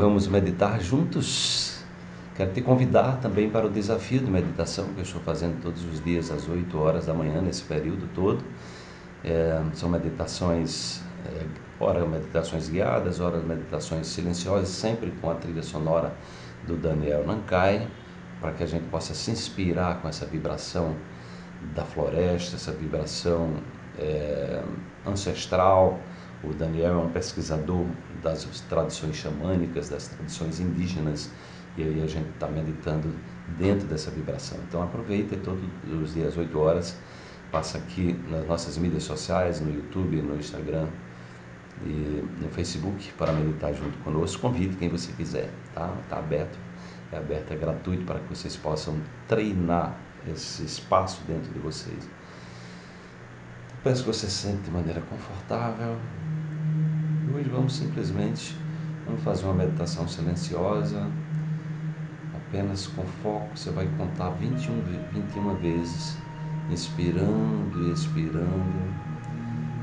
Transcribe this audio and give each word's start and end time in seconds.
Vamos 0.00 0.28
meditar 0.28 0.80
juntos. 0.80 1.80
Quero 2.36 2.52
te 2.52 2.62
convidar 2.62 3.18
também 3.20 3.50
para 3.50 3.66
o 3.66 3.68
desafio 3.68 4.20
de 4.20 4.30
meditação 4.30 4.84
que 4.94 5.00
eu 5.00 5.02
estou 5.02 5.20
fazendo 5.20 5.60
todos 5.60 5.84
os 5.84 6.02
dias 6.04 6.30
às 6.30 6.48
8 6.48 6.78
horas 6.78 7.06
da 7.06 7.12
manhã, 7.12 7.42
nesse 7.42 7.64
período 7.64 8.08
todo. 8.14 8.40
É, 9.24 9.60
são 9.74 9.88
meditações, 9.88 11.00
é, 11.26 11.44
ora 11.80 12.06
meditações 12.06 12.68
guiadas, 12.68 13.18
ora 13.18 13.38
meditações 13.38 14.06
silenciosas, 14.06 14.68
sempre 14.68 15.10
com 15.20 15.30
a 15.30 15.34
trilha 15.34 15.64
sonora 15.64 16.14
do 16.64 16.76
Daniel 16.76 17.26
Nankai, 17.26 17.88
para 18.40 18.52
que 18.52 18.62
a 18.62 18.66
gente 18.66 18.84
possa 18.90 19.14
se 19.14 19.32
inspirar 19.32 20.00
com 20.00 20.08
essa 20.08 20.24
vibração 20.24 20.94
da 21.74 21.84
floresta, 21.84 22.54
essa 22.54 22.70
vibração 22.70 23.54
é, 23.98 24.62
ancestral 25.04 25.98
o 26.44 26.52
Daniel 26.52 26.92
é 26.92 26.96
um 26.96 27.10
pesquisador 27.10 27.84
das 28.22 28.44
tradições 28.68 29.16
xamânicas, 29.16 29.88
das 29.88 30.08
tradições 30.08 30.60
indígenas, 30.60 31.30
e 31.76 31.82
aí 31.82 32.02
a 32.02 32.06
gente 32.06 32.28
está 32.30 32.46
meditando 32.48 33.14
dentro 33.56 33.86
dessa 33.86 34.10
vibração. 34.10 34.58
Então 34.68 34.82
aproveita 34.82 35.36
todos 35.36 35.62
os 36.02 36.14
dias 36.14 36.36
8 36.36 36.58
horas, 36.58 36.96
passa 37.50 37.78
aqui 37.78 38.18
nas 38.28 38.46
nossas 38.46 38.76
mídias 38.76 39.04
sociais, 39.04 39.60
no 39.60 39.72
YouTube, 39.72 40.20
no 40.22 40.36
Instagram 40.36 40.88
e 41.84 42.24
no 42.40 42.48
Facebook 42.50 43.12
para 43.12 43.32
meditar 43.32 43.72
junto 43.74 43.96
conosco. 43.98 44.42
Convide 44.42 44.76
quem 44.76 44.88
você 44.88 45.12
quiser, 45.12 45.50
tá? 45.74 45.92
Está 46.02 46.18
aberto, 46.18 46.58
é 47.12 47.16
aberto, 47.16 47.52
é 47.52 47.56
gratuito 47.56 48.04
para 48.04 48.20
que 48.20 48.28
vocês 48.28 48.56
possam 48.56 49.00
treinar 49.26 49.96
esse 50.26 50.64
espaço 50.64 51.22
dentro 51.26 51.52
de 51.52 51.58
vocês. 51.58 52.08
Peço 53.82 54.02
que 54.02 54.08
você 54.08 54.26
se 54.26 54.48
sente 54.48 54.62
de 54.62 54.70
maneira 54.70 55.00
confortável, 55.02 55.96
Hoje 57.34 57.48
vamos 57.50 57.74
simplesmente 57.74 58.56
vamos 59.04 59.22
fazer 59.22 59.44
uma 59.44 59.54
meditação 59.54 60.08
silenciosa, 60.08 61.06
apenas 62.34 62.86
com 62.86 63.04
foco. 63.22 63.48
Você 63.54 63.70
vai 63.70 63.86
contar 63.98 64.30
21, 64.30 64.80
21 65.12 65.54
vezes, 65.56 66.16
inspirando 66.70 67.86
e 67.86 67.92
expirando 67.92 68.94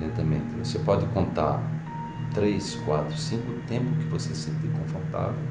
lentamente. 0.00 0.54
Você 0.62 0.78
pode 0.80 1.04
contar 1.06 1.60
3, 2.32 2.76
4, 2.84 3.16
5, 3.16 3.50
o 3.50 3.60
tempo 3.66 3.90
que 3.96 4.04
você 4.04 4.32
se 4.34 4.42
sentir 4.42 4.68
confortável. 4.78 5.42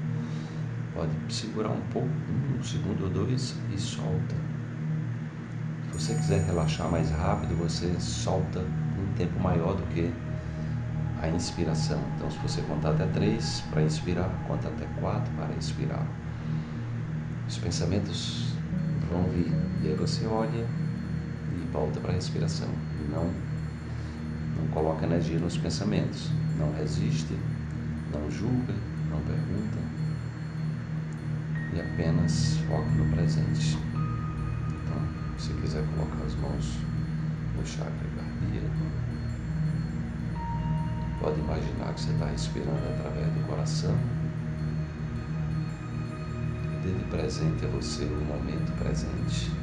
Pode 0.94 1.12
segurar 1.30 1.72
um 1.72 1.82
pouco, 1.92 2.10
um 2.58 2.64
segundo 2.64 3.04
ou 3.04 3.10
dois 3.10 3.56
e 3.74 3.78
solta. 3.78 4.36
Se 5.92 6.00
você 6.00 6.14
quiser 6.14 6.46
relaxar 6.46 6.90
mais 6.90 7.12
rápido, 7.12 7.54
você 7.58 7.94
solta 8.00 8.60
um 8.60 9.14
tempo 9.18 9.38
maior 9.42 9.76
do 9.76 9.84
que 9.94 10.12
a 11.22 11.30
inspiração. 11.30 12.00
Então, 12.16 12.30
se 12.30 12.38
você 12.40 12.62
contar 12.64 12.92
até 12.92 13.06
três 13.08 13.64
para 13.72 13.84
inspirar, 13.84 14.30
conta 14.48 14.68
até 14.68 14.86
quatro 15.00 15.32
para 15.36 15.54
expirar. 15.56 16.06
Os 17.48 17.58
pensamentos 17.58 18.54
vão 19.12 19.24
vir 19.26 19.52
e 19.84 19.90
aí 19.90 19.96
você 19.96 20.26
olha 20.26 20.66
e 21.54 21.72
volta 21.72 22.00
para 22.00 22.12
a 22.12 22.16
respiração. 22.16 22.70
Não, 23.10 23.30
não 24.58 24.68
coloca 24.72 25.06
energia 25.06 25.38
nos 25.38 25.58
pensamentos, 25.58 26.32
não 26.58 26.74
resiste, 26.74 27.38
não 28.14 28.30
julga, 28.32 28.74
não 29.10 29.20
pergunta 29.22 29.92
e 31.74 31.80
apenas 31.80 32.58
foca 32.68 32.90
no 32.92 33.06
presente. 33.14 33.78
Então, 34.68 35.38
se 35.38 35.54
quiser 35.54 35.84
colocar 35.96 36.24
as 36.26 36.36
mãos 36.36 36.78
no 37.56 37.66
chakra 37.66 37.92
cardíaco, 38.16 39.11
Pode 41.22 41.40
imaginar 41.40 41.94
que 41.94 42.02
você 42.02 42.12
está 42.12 42.26
respirando 42.26 42.82
através 42.98 43.28
do 43.28 43.48
coração. 43.48 43.96
E 46.74 46.84
dele 46.84 47.06
presente 47.12 47.64
a 47.64 47.68
você 47.70 48.06
o 48.06 48.26
momento 48.26 48.72
presente. 48.80 49.61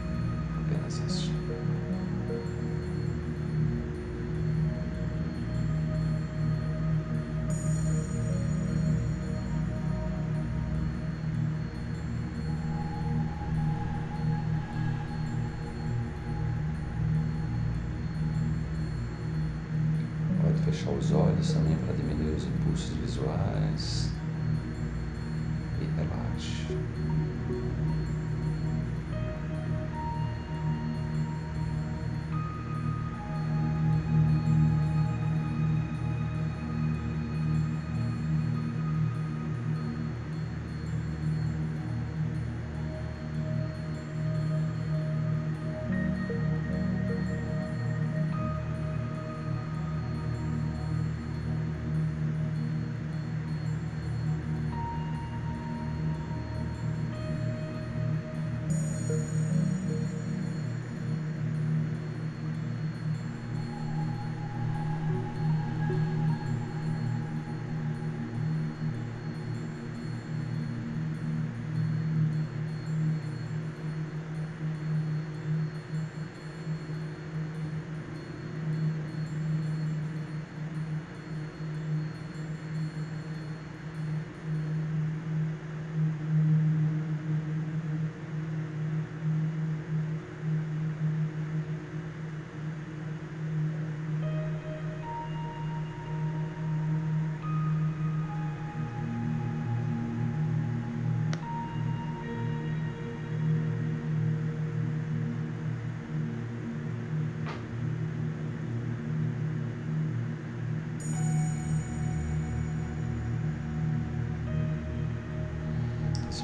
Fechar 20.70 20.90
os 20.90 21.12
olhos 21.12 21.52
também 21.52 21.76
para 21.76 21.94
diminuir 21.94 22.36
os 22.36 22.44
impulsos 22.44 22.90
visuais 22.96 24.12
e 25.80 25.84
relaxe. 25.96 26.76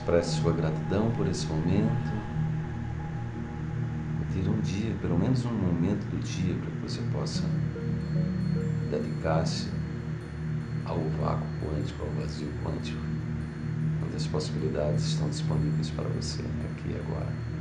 Expresse 0.04 0.42
sua 0.42 0.52
gratidão 0.52 1.10
por 1.12 1.26
esse 1.26 1.46
momento. 1.46 2.12
Ter 4.34 4.46
um 4.50 4.60
dia, 4.60 4.94
pelo 5.00 5.18
menos 5.18 5.46
um 5.46 5.54
momento 5.54 6.04
do 6.10 6.22
dia, 6.22 6.54
para 6.56 6.70
que 6.70 6.76
você 6.82 7.00
possa 7.10 7.42
dedicar-se 8.90 9.70
ao 10.84 10.98
vácuo 11.18 11.46
quântico, 11.58 12.04
ao 12.04 12.10
vazio 12.20 12.52
quântico, 12.62 13.00
onde 14.04 14.14
as 14.14 14.26
possibilidades 14.26 15.06
estão 15.06 15.26
disponíveis 15.30 15.88
para 15.88 16.04
você 16.10 16.42
aqui 16.42 16.90
e 16.90 16.96
agora. 16.96 17.53